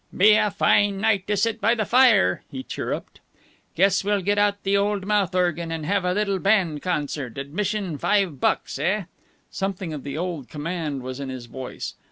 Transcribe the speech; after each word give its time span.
"Be 0.17 0.33
a 0.33 0.49
fine 0.49 0.99
night 0.99 1.27
to 1.27 1.37
sit 1.37 1.61
by 1.61 1.75
the 1.75 1.85
fire," 1.85 2.41
he 2.49 2.63
chirruped. 2.63 3.19
"Guess 3.75 4.03
we'll 4.03 4.23
get 4.23 4.39
out 4.39 4.63
the 4.63 4.75
old 4.75 5.05
mouth 5.05 5.35
organ 5.35 5.71
and 5.71 5.85
have 5.85 6.03
a 6.05 6.13
little 6.15 6.39
band 6.39 6.81
concert, 6.81 7.37
admission 7.37 7.99
five 7.99 8.39
bucks, 8.39 8.79
eh?" 8.79 9.03
Something 9.51 9.93
of 9.93 10.01
the 10.03 10.17
old 10.17 10.49
command 10.49 11.03
was 11.03 11.19
in 11.19 11.29
his 11.29 11.45
voice. 11.45 11.93